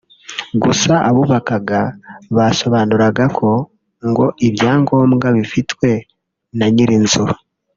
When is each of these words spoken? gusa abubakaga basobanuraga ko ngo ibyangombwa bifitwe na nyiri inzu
gusa 0.63 0.93
abubakaga 1.09 1.81
basobanuraga 2.35 3.23
ko 3.37 3.49
ngo 4.09 4.25
ibyangombwa 4.47 5.27
bifitwe 5.37 5.89
na 6.57 6.65
nyiri 6.73 6.95
inzu 6.99 7.25